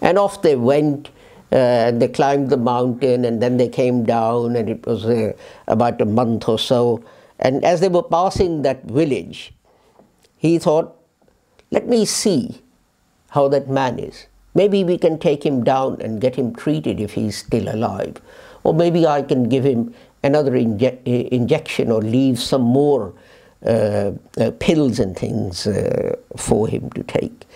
And 0.00 0.18
off 0.18 0.42
they 0.42 0.56
went, 0.56 1.08
uh, 1.52 1.56
and 1.56 2.00
they 2.00 2.08
climbed 2.08 2.50
the 2.50 2.56
mountain, 2.56 3.24
and 3.24 3.42
then 3.42 3.56
they 3.56 3.68
came 3.68 4.04
down, 4.04 4.56
and 4.56 4.68
it 4.68 4.86
was 4.86 5.04
uh, 5.04 5.32
about 5.66 6.00
a 6.00 6.04
month 6.04 6.48
or 6.48 6.58
so. 6.58 7.02
And 7.38 7.64
as 7.64 7.80
they 7.80 7.88
were 7.88 8.02
passing 8.02 8.62
that 8.62 8.84
village, 8.84 9.52
he 10.36 10.58
thought, 10.58 10.96
let 11.70 11.86
me 11.86 12.04
see 12.04 12.62
how 13.30 13.48
that 13.48 13.68
man 13.68 13.98
is. 13.98 14.26
Maybe 14.54 14.82
we 14.84 14.98
can 14.98 15.18
take 15.18 15.44
him 15.44 15.62
down 15.62 16.00
and 16.00 16.20
get 16.20 16.34
him 16.34 16.54
treated 16.54 17.00
if 17.00 17.12
he's 17.12 17.36
still 17.36 17.68
alive. 17.68 18.20
Or 18.64 18.74
maybe 18.74 19.06
I 19.06 19.22
can 19.22 19.48
give 19.48 19.64
him 19.64 19.94
another 20.22 20.52
inje 20.52 21.28
injection 21.28 21.90
or 21.90 22.02
leave 22.02 22.38
some 22.38 22.62
more 22.62 23.14
uh, 23.64 24.12
uh, 24.38 24.50
pills 24.58 24.98
and 24.98 25.16
things 25.16 25.66
uh, 25.66 26.16
for 26.36 26.66
him 26.66 26.90
to 26.90 27.02
take. 27.04 27.46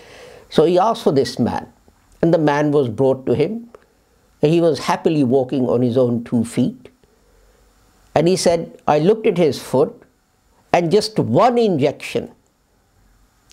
So 0.49 0.65
he 0.65 0.79
asked 0.79 1.03
for 1.03 1.11
this 1.11 1.37
man, 1.37 1.71
and 2.21 2.33
the 2.33 2.37
man 2.37 2.71
was 2.71 2.89
brought 2.89 3.25
to 3.25 3.33
him. 3.33 3.69
He 4.41 4.61
was 4.61 4.79
happily 4.79 5.23
walking 5.23 5.67
on 5.67 5.81
his 5.81 5.97
own 5.97 6.23
two 6.23 6.45
feet. 6.45 6.89
And 8.13 8.27
he 8.27 8.37
said, 8.37 8.79
I 8.87 8.99
looked 8.99 9.27
at 9.27 9.37
his 9.37 9.61
foot, 9.61 10.01
and 10.71 10.91
just 10.91 11.19
one 11.19 11.57
injection 11.57 12.31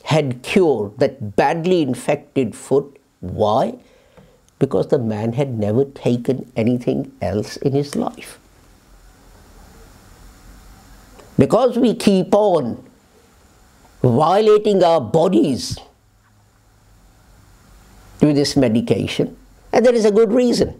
had 0.04 0.42
cured 0.42 0.98
that 0.98 1.36
badly 1.36 1.82
infected 1.82 2.54
foot 2.54 2.98
why? 3.22 3.78
Because 4.58 4.88
the 4.88 4.98
man 4.98 5.34
had 5.34 5.56
never 5.56 5.84
taken 5.84 6.50
anything 6.56 7.12
else 7.22 7.56
in 7.56 7.72
his 7.72 7.94
life. 7.94 8.38
Because 11.38 11.78
we 11.78 11.94
keep 11.94 12.34
on 12.34 12.84
violating 14.02 14.82
our 14.82 15.00
bodies 15.00 15.78
through 18.18 18.34
this 18.34 18.56
medication, 18.56 19.36
and 19.72 19.86
there 19.86 19.94
is 19.94 20.04
a 20.04 20.10
good 20.10 20.32
reason. 20.32 20.78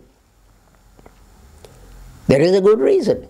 There 2.27 2.41
is 2.41 2.55
a 2.55 2.61
good 2.61 2.81
reason. 2.81 3.29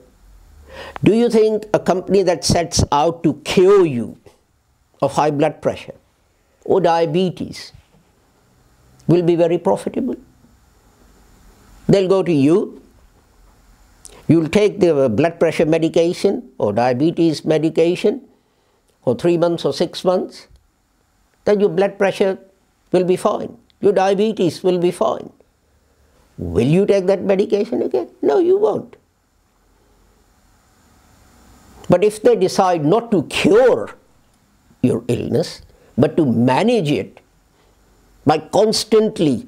Do 1.04 1.14
you 1.14 1.28
think 1.28 1.66
a 1.74 1.78
company 1.78 2.22
that 2.22 2.44
sets 2.44 2.82
out 2.90 3.22
to 3.24 3.34
cure 3.44 3.84
you 3.84 4.18
of 5.02 5.12
high 5.12 5.30
blood 5.30 5.60
pressure 5.60 5.94
or 6.64 6.80
diabetes 6.80 7.72
will 9.06 9.22
be 9.22 9.36
very 9.36 9.58
profitable. 9.58 10.16
They'll 11.88 12.08
go 12.08 12.22
to 12.22 12.32
you, 12.32 12.80
you'll 14.28 14.48
take 14.48 14.80
the 14.80 15.08
blood 15.08 15.38
pressure 15.40 15.66
medication 15.66 16.50
or 16.58 16.72
diabetes 16.72 17.44
medication 17.44 18.22
for 19.02 19.14
three 19.14 19.36
months 19.36 19.64
or 19.64 19.72
six 19.72 20.04
months, 20.04 20.46
then 21.44 21.60
your 21.60 21.68
blood 21.68 21.98
pressure 21.98 22.38
will 22.92 23.04
be 23.04 23.16
fine, 23.16 23.56
your 23.80 23.92
diabetes 23.92 24.62
will 24.62 24.78
be 24.78 24.90
fine. 24.90 25.30
Will 26.38 26.66
you 26.66 26.86
take 26.86 27.06
that 27.06 27.22
medication 27.22 27.82
again? 27.82 28.08
No, 28.22 28.38
you 28.38 28.56
won't. 28.58 28.96
But 31.88 32.04
if 32.04 32.22
they 32.22 32.36
decide 32.36 32.84
not 32.84 33.10
to 33.10 33.24
cure 33.24 33.94
your 34.82 35.04
illness, 35.08 35.62
but 35.98 36.16
to 36.16 36.24
manage 36.24 36.90
it, 36.90 37.20
by 38.24 38.38
constantly 38.38 39.46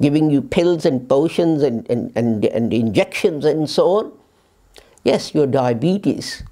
giving 0.00 0.30
you 0.30 0.40
pills 0.40 0.84
and 0.84 1.08
potions 1.08 1.62
and, 1.62 1.88
and, 1.90 2.12
and, 2.14 2.44
and 2.44 2.72
injections 2.72 3.44
and 3.44 3.68
so 3.68 3.88
on, 3.98 4.12
yes, 5.04 5.34
your 5.34 5.46
diabetes 5.46 6.44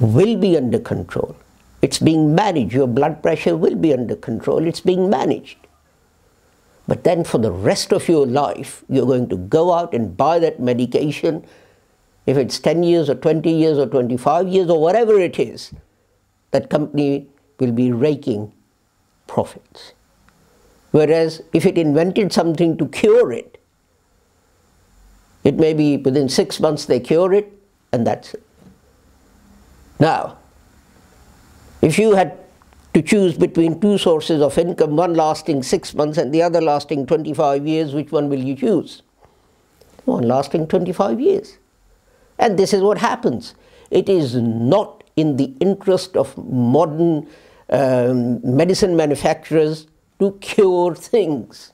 will 0.00 0.36
be 0.36 0.56
under 0.56 0.78
control. 0.78 1.36
It's 1.82 1.98
being 1.98 2.34
managed. 2.34 2.72
Your 2.72 2.86
blood 2.86 3.22
pressure 3.22 3.56
will 3.56 3.76
be 3.76 3.92
under 3.92 4.16
control. 4.16 4.66
It's 4.66 4.80
being 4.80 5.10
managed. 5.10 5.58
But 6.86 7.04
then 7.04 7.22
for 7.22 7.38
the 7.38 7.52
rest 7.52 7.92
of 7.92 8.08
your 8.08 8.26
life, 8.26 8.82
you're 8.88 9.06
going 9.06 9.28
to 9.28 9.36
go 9.36 9.72
out 9.74 9.92
and 9.92 10.16
buy 10.16 10.38
that 10.38 10.58
medication. 10.58 11.44
If 12.26 12.38
it's 12.38 12.58
10 12.58 12.82
years 12.82 13.10
or 13.10 13.14
20 13.14 13.50
years 13.50 13.78
or 13.78 13.86
25 13.86 14.48
years 14.48 14.70
or 14.70 14.80
whatever 14.80 15.20
it 15.20 15.38
is, 15.38 15.72
that 16.50 16.70
company 16.70 17.28
will 17.58 17.72
be 17.72 17.92
raking 17.92 18.52
profits. 19.28 19.92
Whereas 20.90 21.42
if 21.52 21.64
it 21.64 21.78
invented 21.78 22.32
something 22.32 22.76
to 22.78 22.88
cure 22.88 23.30
it, 23.30 23.62
it 25.44 25.54
may 25.54 25.72
be 25.72 25.96
within 25.96 26.28
six 26.28 26.58
months 26.58 26.86
they 26.86 26.98
cure 26.98 27.32
it 27.32 27.52
and 27.92 28.06
that's 28.06 28.34
it. 28.34 28.42
Now, 30.00 30.38
if 31.80 31.98
you 31.98 32.14
had 32.14 32.38
to 32.94 33.02
choose 33.02 33.36
between 33.36 33.80
two 33.80 33.98
sources 33.98 34.40
of 34.42 34.58
income, 34.58 34.96
one 34.96 35.14
lasting 35.14 35.62
six 35.62 35.94
months 35.94 36.18
and 36.18 36.32
the 36.32 36.42
other 36.42 36.60
lasting 36.60 37.06
25 37.06 37.66
years, 37.66 37.94
which 37.94 38.10
one 38.10 38.28
will 38.28 38.42
you 38.42 38.56
choose? 38.56 39.02
One 40.04 40.26
lasting 40.26 40.66
25 40.68 41.20
years. 41.20 41.58
And 42.38 42.58
this 42.58 42.72
is 42.72 42.82
what 42.82 42.98
happens. 42.98 43.54
It 43.90 44.08
is 44.08 44.34
not 44.36 45.04
in 45.16 45.36
the 45.36 45.52
interest 45.60 46.16
of 46.16 46.36
modern 46.36 47.28
um, 47.70 48.40
medicine 48.56 48.96
manufacturers 48.96 49.86
to 50.18 50.32
cure 50.40 50.94
things. 50.94 51.72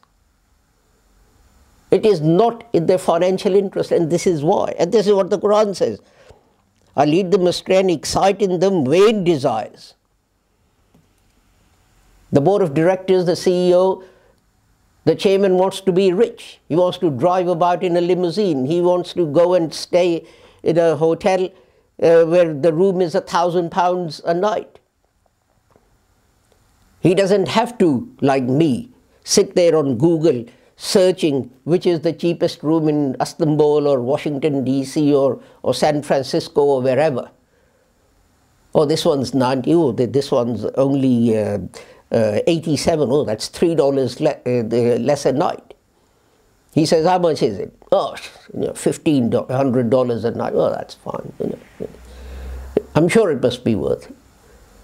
It 1.91 2.05
is 2.05 2.21
not 2.21 2.69
in 2.73 2.87
their 2.87 2.99
financial 2.99 3.55
interest, 3.55 3.93
and 3.93 4.11
this 4.11 4.27
is 4.27 4.43
why. 4.43 4.75
And 4.79 4.91
this 4.91 5.07
is 5.07 5.13
what 5.13 5.31
the 5.31 5.39
Quran 5.39 5.77
says. 5.77 6.01
I 6.97 7.05
lead 7.05 7.31
them 7.31 7.47
astray 7.47 7.77
and 7.77 7.91
excite 7.91 8.43
in 8.43 8.61
them 8.61 8.85
vain 8.85 9.25
desires. 9.25 9.95
The 12.33 12.41
board 12.41 12.63
of 12.63 12.75
directors, 12.75 13.27
the 13.27 13.33
CEO, 13.33 14.05
the 15.05 15.15
chairman 15.15 15.55
wants 15.55 15.81
to 15.83 15.93
be 15.93 16.13
rich. 16.13 16.59
He 16.69 16.75
wants 16.75 16.99
to 16.99 17.11
drive 17.11 17.47
about 17.47 17.85
in 17.85 17.97
a 17.97 18.01
limousine. 18.01 18.65
He 18.65 18.81
wants 18.81 19.13
to 19.15 19.27
go 19.27 19.55
and 19.55 19.73
stay 19.73 20.27
in 20.63 20.79
a 20.79 20.97
hotel 20.97 21.45
uh, 22.03 22.25
where 22.25 22.53
the 22.53 22.73
room 22.73 23.01
is 23.01 23.15
a 23.15 23.21
thousand 23.21 23.71
pounds 23.71 24.21
a 24.25 24.35
night. 24.35 24.81
He 27.05 27.15
doesn't 27.15 27.49
have 27.49 27.79
to, 27.79 28.11
like 28.21 28.43
me, 28.43 28.91
sit 29.23 29.55
there 29.55 29.77
on 29.77 29.97
Google 29.97 30.45
searching 30.77 31.51
which 31.65 31.87
is 31.87 32.01
the 32.01 32.13
cheapest 32.13 32.63
room 32.63 32.89
in 32.89 33.17
Istanbul 33.21 33.87
or 33.87 34.01
Washington 34.01 34.65
DC 34.65 35.13
or, 35.13 35.41
or 35.63 35.73
San 35.73 36.03
Francisco 36.03 36.63
or 36.63 36.83
wherever. 36.83 37.31
Oh, 38.75 38.85
this 38.85 39.05
one's 39.05 39.35
90, 39.35 39.75
oh, 39.75 39.93
this 39.93 40.33
one's 40.33 40.65
only 40.75 41.39
uh, 41.39 41.59
uh, 42.11 42.41
87, 42.47 43.09
oh, 43.09 43.25
that's 43.25 43.49
$3 43.49 44.21
le 44.21 44.31
uh, 44.31 44.99
less 44.99 45.27
a 45.27 45.33
night. 45.33 45.75
He 46.73 46.87
says, 46.87 47.07
how 47.07 47.21
much 47.21 47.41
is 47.41 47.59
it? 47.59 47.73
Oh, 47.93 48.17
you 48.53 48.67
know, 48.67 48.73
$1,500 48.73 50.25
a 50.25 50.31
night. 50.33 50.53
Oh, 50.57 50.71
that's 50.71 50.95
fine. 50.95 51.33
You 51.39 51.57
know. 51.81 51.89
I'm 52.97 53.09
sure 53.09 53.31
it 53.31 53.41
must 53.41 53.63
be 53.63 53.77
worth 53.77 54.11
it. 54.11 54.17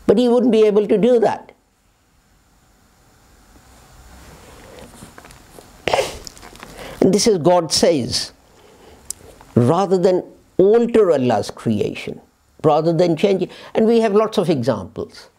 But 0.06 0.18
he 0.18 0.28
wouldn't 0.28 0.52
be 0.52 0.64
able 0.66 0.86
to 0.86 0.96
do 0.96 1.18
that. 1.18 1.50
And 7.00 7.14
this 7.14 7.26
is 7.26 7.38
God 7.38 7.72
says, 7.72 8.32
rather 9.54 9.96
than 9.96 10.22
alter 10.58 11.10
Allah's 11.10 11.50
creation, 11.50 12.20
rather 12.62 12.92
than 12.92 13.16
change 13.16 13.42
it. 13.42 13.50
And 13.74 13.86
we 13.86 14.00
have 14.00 14.12
lots 14.12 14.38
of 14.38 14.50
examples. 14.50 15.30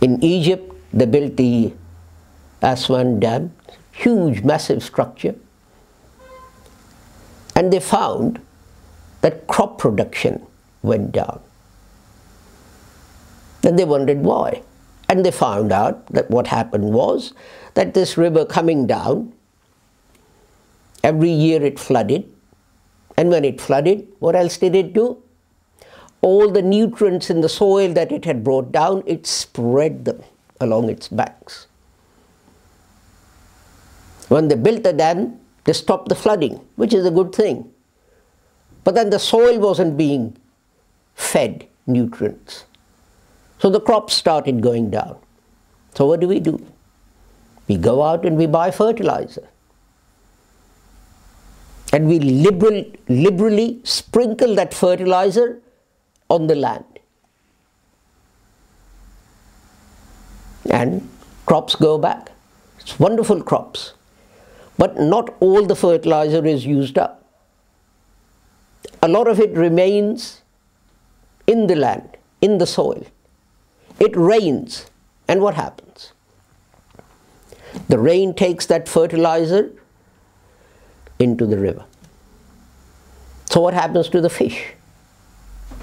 In 0.00 0.22
Egypt, 0.22 0.74
they 0.92 1.06
built 1.06 1.36
the 1.36 1.72
Aswan 2.60 3.20
Dam, 3.20 3.52
huge, 3.92 4.42
massive 4.42 4.82
structure. 4.82 5.34
And 7.56 7.72
they 7.72 7.80
found 7.80 8.40
that 9.22 9.46
crop 9.46 9.78
production 9.78 10.44
went 10.82 11.12
down. 11.12 11.40
Then 13.62 13.76
they 13.76 13.84
wondered 13.84 14.18
why. 14.18 14.62
And 15.12 15.26
they 15.26 15.30
found 15.30 15.72
out 15.72 16.06
that 16.06 16.30
what 16.30 16.46
happened 16.46 16.94
was 16.94 17.34
that 17.74 17.92
this 17.92 18.16
river 18.16 18.46
coming 18.46 18.86
down, 18.86 19.34
every 21.04 21.28
year 21.28 21.62
it 21.62 21.78
flooded. 21.78 22.32
And 23.18 23.28
when 23.28 23.44
it 23.44 23.60
flooded, 23.60 24.08
what 24.20 24.34
else 24.34 24.56
did 24.56 24.74
it 24.74 24.94
do? 24.94 25.22
All 26.22 26.50
the 26.50 26.62
nutrients 26.62 27.28
in 27.28 27.42
the 27.42 27.50
soil 27.50 27.92
that 27.92 28.10
it 28.10 28.24
had 28.24 28.42
brought 28.42 28.72
down, 28.72 29.02
it 29.04 29.26
spread 29.26 30.06
them 30.06 30.22
along 30.62 30.88
its 30.88 31.08
banks. 31.08 31.66
When 34.28 34.48
they 34.48 34.54
built 34.54 34.82
the 34.82 34.94
dam, 34.94 35.38
they 35.64 35.74
stopped 35.74 36.08
the 36.08 36.14
flooding, 36.14 36.66
which 36.76 36.94
is 36.94 37.04
a 37.04 37.10
good 37.10 37.34
thing. 37.34 37.70
But 38.82 38.94
then 38.94 39.10
the 39.10 39.18
soil 39.18 39.58
wasn't 39.58 39.98
being 39.98 40.38
fed 41.14 41.68
nutrients. 41.86 42.64
So 43.62 43.70
the 43.70 43.78
crops 43.78 44.12
started 44.12 44.60
going 44.60 44.90
down. 44.90 45.18
So 45.94 46.04
what 46.06 46.18
do 46.18 46.26
we 46.26 46.40
do? 46.40 46.66
We 47.68 47.76
go 47.76 48.02
out 48.02 48.26
and 48.26 48.36
we 48.36 48.46
buy 48.46 48.72
fertilizer. 48.72 49.48
And 51.92 52.08
we 52.08 52.18
liberal, 52.18 52.84
liberally 53.06 53.80
sprinkle 53.84 54.56
that 54.56 54.74
fertilizer 54.74 55.62
on 56.28 56.48
the 56.48 56.56
land. 56.56 56.98
And 60.68 61.08
crops 61.46 61.76
go 61.76 61.98
back. 61.98 62.32
It's 62.80 62.98
wonderful 62.98 63.44
crops. 63.44 63.92
But 64.76 64.98
not 64.98 65.36
all 65.38 65.64
the 65.64 65.76
fertilizer 65.76 66.44
is 66.44 66.66
used 66.66 66.98
up. 66.98 67.24
A 69.02 69.06
lot 69.06 69.28
of 69.28 69.38
it 69.38 69.52
remains 69.52 70.42
in 71.46 71.68
the 71.68 71.76
land, 71.76 72.16
in 72.40 72.58
the 72.58 72.66
soil. 72.66 73.06
It 74.02 74.16
rains, 74.16 74.86
and 75.28 75.40
what 75.40 75.54
happens? 75.54 76.12
The 77.88 78.00
rain 78.00 78.34
takes 78.34 78.66
that 78.66 78.88
fertilizer 78.88 79.70
into 81.20 81.46
the 81.46 81.56
river. 81.56 81.84
So, 83.48 83.60
what 83.60 83.74
happens 83.74 84.08
to 84.08 84.20
the 84.20 84.28
fish? 84.28 84.72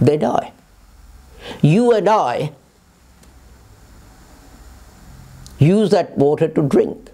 They 0.02 0.18
die. 0.18 0.52
You 1.62 1.94
and 1.94 2.10
I 2.10 2.52
use 5.58 5.90
that 5.92 6.18
water 6.18 6.50
to 6.50 6.62
drink. 6.62 7.12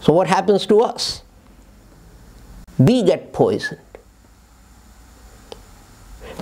So, 0.00 0.12
what 0.12 0.26
happens 0.26 0.66
to 0.66 0.80
us? 0.80 1.22
We 2.78 3.04
get 3.04 3.32
poisoned. 3.32 3.80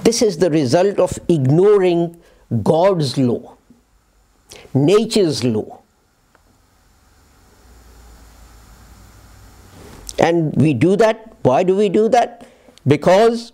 This 0.05 0.23
is 0.23 0.39
the 0.39 0.51
result 0.51 0.99
of 0.99 1.19
ignoring 1.29 2.19
God's 2.63 3.19
law, 3.19 3.57
nature's 4.75 5.43
law. 5.45 5.83
And 10.19 10.55
we 10.57 10.75
do 10.75 10.97
that. 10.97 11.35
Why 11.43 11.63
do 11.63 11.77
we 11.77 11.89
do 11.89 12.09
that? 12.09 12.47
Because 12.87 13.53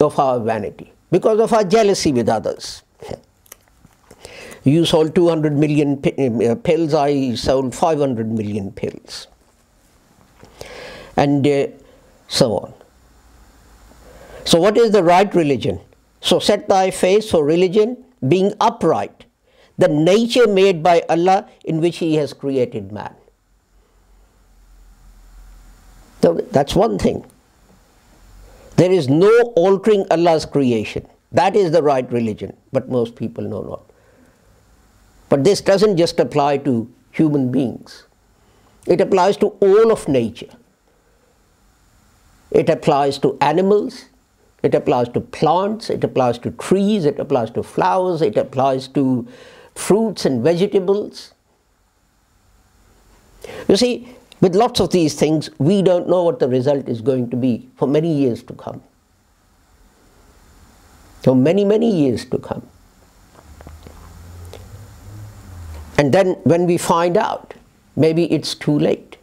of 0.00 0.18
our 0.18 0.40
vanity, 0.40 0.92
because 1.10 1.38
of 1.40 1.52
our 1.52 1.64
jealousy 1.64 2.12
with 2.12 2.28
others. 2.28 2.82
You 4.62 4.84
sold 4.84 5.14
200 5.14 5.54
million 5.54 6.02
uh, 6.04 6.54
pills, 6.56 6.92
I 6.92 7.34
sold 7.34 7.74
500 7.74 8.30
million 8.30 8.72
pills. 8.72 9.26
And 11.16 11.46
uh, 11.46 11.68
so 12.28 12.58
on. 12.58 12.74
So, 14.44 14.60
what 14.60 14.76
is 14.76 14.90
the 14.90 15.02
right 15.02 15.34
religion? 15.34 15.80
So, 16.20 16.38
set 16.38 16.68
thy 16.68 16.90
face 16.90 17.30
for 17.30 17.44
religion, 17.44 18.04
being 18.26 18.52
upright, 18.60 19.24
the 19.78 19.88
nature 19.88 20.46
made 20.46 20.82
by 20.82 21.02
Allah 21.08 21.48
in 21.64 21.80
which 21.80 21.98
He 21.98 22.16
has 22.16 22.32
created 22.32 22.92
man. 22.92 23.14
So, 26.22 26.34
that's 26.34 26.74
one 26.74 26.98
thing. 26.98 27.24
There 28.76 28.92
is 28.92 29.08
no 29.08 29.30
altering 29.56 30.06
Allah's 30.10 30.44
creation. 30.44 31.06
That 31.32 31.56
is 31.56 31.70
the 31.70 31.82
right 31.82 32.10
religion, 32.12 32.56
but 32.72 32.88
most 32.88 33.14
people 33.16 33.44
know 33.44 33.62
not. 33.62 33.82
But 35.28 35.44
this 35.44 35.60
doesn't 35.60 35.96
just 35.96 36.18
apply 36.18 36.58
to 36.58 36.92
human 37.12 37.50
beings, 37.50 38.06
it 38.86 39.00
applies 39.00 39.36
to 39.38 39.48
all 39.60 39.92
of 39.92 40.08
nature. 40.08 40.50
It 42.50 42.68
applies 42.68 43.18
to 43.18 43.38
animals, 43.40 44.06
it 44.62 44.74
applies 44.74 45.08
to 45.10 45.20
plants, 45.20 45.90
it 45.90 46.04
applies 46.04 46.38
to 46.38 46.50
trees, 46.52 47.04
it 47.04 47.18
applies 47.18 47.50
to 47.52 47.62
flowers, 47.62 48.22
it 48.22 48.36
applies 48.36 48.88
to 48.88 49.26
fruits 49.74 50.24
and 50.26 50.42
vegetables. 50.42 51.32
You 53.68 53.76
see, 53.76 54.08
with 54.40 54.54
lots 54.54 54.80
of 54.80 54.90
these 54.90 55.14
things, 55.14 55.50
we 55.58 55.82
don't 55.82 56.08
know 56.08 56.24
what 56.24 56.38
the 56.38 56.48
result 56.48 56.88
is 56.88 57.00
going 57.00 57.30
to 57.30 57.36
be 57.36 57.68
for 57.76 57.86
many 57.88 58.12
years 58.12 58.42
to 58.44 58.54
come. 58.54 58.82
For 61.22 61.34
many, 61.34 61.64
many 61.64 61.90
years 61.90 62.24
to 62.26 62.38
come. 62.38 62.66
And 65.98 66.12
then 66.12 66.32
when 66.44 66.66
we 66.66 66.78
find 66.78 67.18
out, 67.18 67.52
maybe 67.96 68.30
it's 68.32 68.54
too 68.54 68.78
late. 68.78 69.18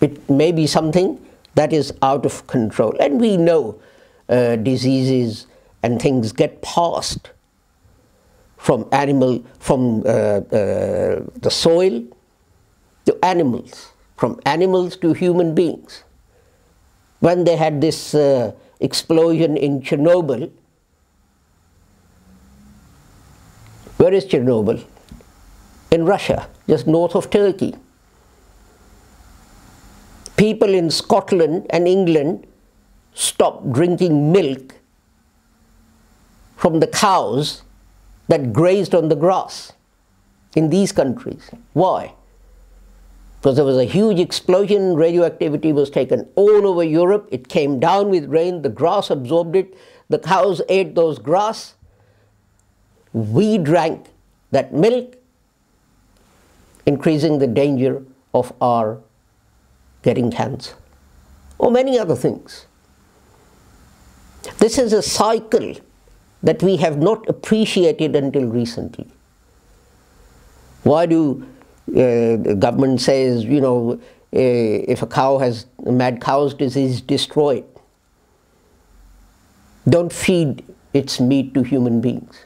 It 0.00 0.30
may 0.30 0.52
be 0.52 0.68
something 0.68 1.24
that 1.56 1.72
is 1.72 1.92
out 2.02 2.24
of 2.24 2.46
control. 2.46 2.96
And 3.00 3.20
we 3.20 3.36
know 3.36 3.80
uh, 4.28 4.56
diseases 4.56 5.46
and 5.82 6.00
things 6.00 6.32
get 6.32 6.60
passed 6.62 7.30
from 8.56 8.88
animal, 8.92 9.44
from 9.58 10.02
uh, 10.04 10.08
uh, 10.08 11.22
the 11.36 11.50
soil 11.50 12.04
to 13.06 13.24
animals, 13.24 13.92
from 14.16 14.38
animals 14.44 14.96
to 14.96 15.12
human 15.12 15.54
beings. 15.54 16.02
When 17.20 17.44
they 17.44 17.56
had 17.56 17.80
this 17.80 18.14
uh, 18.14 18.52
explosion 18.80 19.56
in 19.56 19.80
Chernobyl, 19.80 20.50
where 23.96 24.12
is 24.12 24.24
Chernobyl? 24.26 24.84
In 25.90 26.04
Russia, 26.04 26.48
just 26.68 26.86
north 26.86 27.14
of 27.14 27.30
Turkey. 27.30 27.74
People 30.36 30.74
in 30.74 30.90
Scotland 30.90 31.66
and 31.70 31.88
England 31.88 32.46
stop 33.18 33.68
drinking 33.72 34.30
milk 34.30 34.76
from 36.56 36.78
the 36.78 36.86
cows 36.86 37.62
that 38.28 38.52
grazed 38.52 38.94
on 38.94 39.08
the 39.08 39.16
grass 39.16 39.72
in 40.54 40.70
these 40.70 40.92
countries. 40.92 41.50
Why? 41.72 42.14
Because 43.40 43.56
there 43.56 43.64
was 43.64 43.76
a 43.76 43.84
huge 43.84 44.20
explosion, 44.20 44.94
radioactivity 44.94 45.72
was 45.72 45.90
taken 45.90 46.28
all 46.36 46.64
over 46.64 46.84
Europe, 46.84 47.28
it 47.32 47.48
came 47.48 47.80
down 47.80 48.08
with 48.08 48.26
rain, 48.26 48.62
the 48.62 48.68
grass 48.68 49.10
absorbed 49.10 49.56
it, 49.56 49.76
the 50.08 50.20
cows 50.20 50.62
ate 50.68 50.94
those 50.94 51.18
grass. 51.18 51.74
We 53.12 53.58
drank 53.58 54.06
that 54.52 54.72
milk, 54.72 55.16
increasing 56.86 57.40
the 57.40 57.48
danger 57.48 58.04
of 58.32 58.52
our 58.60 59.00
getting 60.02 60.30
cancer, 60.30 60.74
or 61.58 61.72
many 61.72 61.98
other 61.98 62.14
things. 62.14 62.66
This 64.56 64.78
is 64.78 64.92
a 64.92 65.02
cycle 65.02 65.74
that 66.42 66.62
we 66.62 66.76
have 66.76 66.98
not 66.98 67.28
appreciated 67.28 68.16
until 68.16 68.46
recently. 68.46 69.06
Why 70.82 71.06
do 71.06 71.46
uh, 71.96 72.36
government 72.54 73.00
says, 73.00 73.44
you 73.44 73.60
know, 73.60 74.00
uh, 74.34 74.38
if 74.92 75.02
a 75.02 75.06
cow 75.06 75.38
has 75.38 75.66
a 75.86 75.92
mad 75.92 76.20
cow's 76.20 76.54
disease, 76.54 77.00
destroy 77.00 77.56
it. 77.56 77.76
Don't 79.88 80.12
feed 80.12 80.64
its 80.92 81.18
meat 81.18 81.54
to 81.54 81.62
human 81.62 82.00
beings 82.00 82.44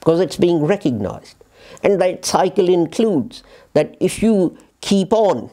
because 0.00 0.20
it's 0.20 0.36
being 0.36 0.64
recognized. 0.64 1.36
And 1.82 2.00
that 2.00 2.24
cycle 2.24 2.68
includes 2.68 3.42
that 3.74 3.96
if 4.00 4.22
you 4.22 4.56
keep 4.80 5.12
on 5.12 5.50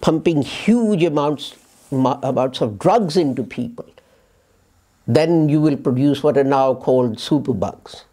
pumping 0.00 0.42
huge 0.42 1.02
amounts, 1.02 1.56
amounts 1.90 2.60
of 2.60 2.78
drugs 2.78 3.16
into 3.16 3.42
people, 3.42 3.86
then 5.06 5.48
you 5.48 5.60
will 5.60 5.76
produce 5.76 6.22
what 6.22 6.36
are 6.36 6.44
now 6.44 6.74
called 6.74 7.16
superbugs. 7.16 8.04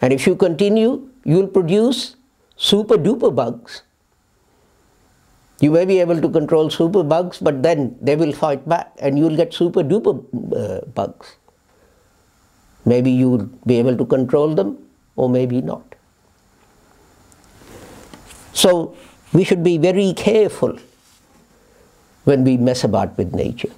And 0.00 0.12
if 0.12 0.26
you 0.26 0.36
continue, 0.36 1.08
you 1.24 1.36
will 1.36 1.48
produce 1.48 2.16
super 2.56 2.96
duper 2.96 3.34
bugs. 3.34 3.82
You 5.60 5.70
may 5.70 5.84
be 5.86 6.00
able 6.00 6.20
to 6.20 6.28
control 6.28 6.68
super 6.68 7.02
bugs, 7.02 7.38
but 7.38 7.62
then 7.62 7.96
they 8.00 8.14
will 8.14 8.32
fight 8.32 8.68
back 8.68 8.92
and 8.98 9.18
you 9.18 9.24
will 9.24 9.36
get 9.36 9.54
super 9.54 9.82
duper 9.82 10.22
uh, 10.54 10.84
bugs. 10.86 11.36
Maybe 12.84 13.10
you 13.10 13.30
will 13.30 13.50
be 13.66 13.78
able 13.78 13.96
to 13.96 14.04
control 14.04 14.54
them 14.54 14.78
or 15.16 15.28
maybe 15.28 15.60
not. 15.62 15.94
So 18.52 18.96
we 19.32 19.44
should 19.44 19.64
be 19.64 19.76
very 19.78 20.12
careful 20.12 20.78
when 22.24 22.44
we 22.44 22.56
mess 22.56 22.84
about 22.84 23.16
with 23.16 23.34
nature. 23.34 23.72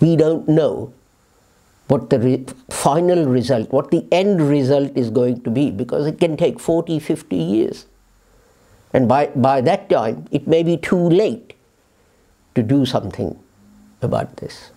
We 0.00 0.16
don't 0.16 0.48
know 0.48 0.92
what 1.90 2.08
the 2.08 2.54
final 2.70 3.24
result, 3.26 3.70
what 3.72 3.90
the 3.90 4.06
end 4.12 4.40
result 4.40 4.96
is 4.96 5.10
going 5.10 5.40
to 5.42 5.50
be, 5.50 5.70
because 5.72 6.06
it 6.06 6.20
can 6.20 6.36
take 6.36 6.60
40, 6.60 7.00
50 7.00 7.34
years. 7.34 7.86
And 8.92 9.08
by, 9.08 9.26
by 9.28 9.60
that 9.62 9.88
time, 9.88 10.26
it 10.30 10.46
may 10.46 10.62
be 10.62 10.76
too 10.76 11.08
late 11.08 11.54
to 12.54 12.62
do 12.62 12.86
something 12.86 13.36
about 14.02 14.36
this. 14.36 14.70